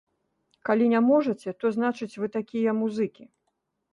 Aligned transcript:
Калі 0.67 0.85
не 0.93 1.01
можаце, 1.09 1.53
то, 1.63 1.69
значыць, 1.77 2.11
вы 2.21 2.27
такія 2.37 2.75
музыкі. 2.81 3.23